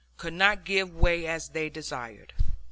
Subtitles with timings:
[0.17, 2.33] could not give way as they desired.